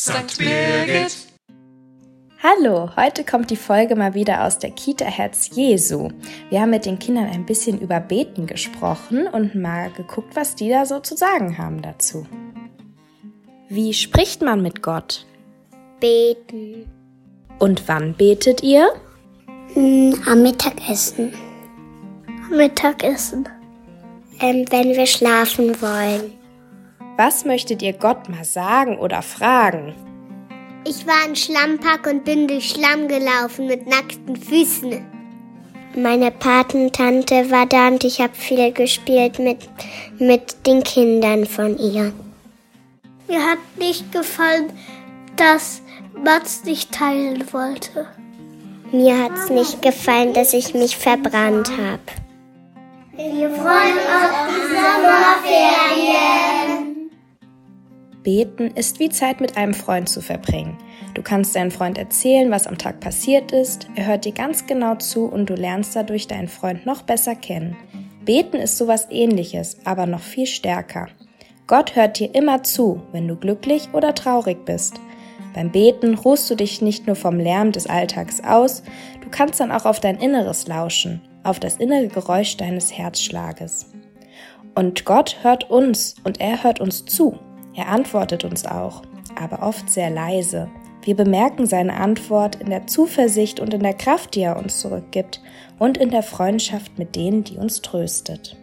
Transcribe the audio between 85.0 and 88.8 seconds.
Gott hört uns und er hört uns zu. Er antwortet uns